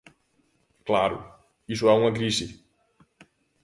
[0.87, 1.17] Claro,
[1.73, 2.45] iso é unha crise.